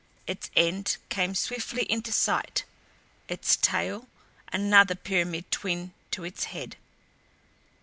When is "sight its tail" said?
2.11-4.07